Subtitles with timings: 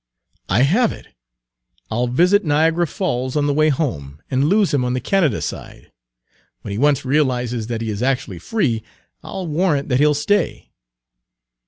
[0.49, 1.09] I have it!
[1.91, 5.91] I'll visit Niagara Falls on the way home, and lose him on the Canada side.
[6.63, 8.81] When he once realizes that he is actually free,
[9.23, 10.71] I'll warrant that he'll stay."